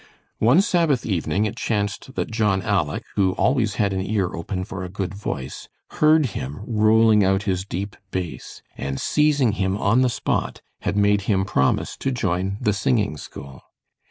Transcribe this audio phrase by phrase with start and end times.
[0.39, 4.83] One Sabbath evening, it chanced that John "Aleck," who always had an ear open for
[4.83, 10.09] a good voice, heard him rolling out his deep bass, and seizing him on the
[10.09, 13.61] spot, had made him promise to join the singing school.